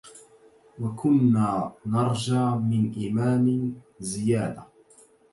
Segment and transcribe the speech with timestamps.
[0.81, 4.63] وكنا نرجي من إمام زيادة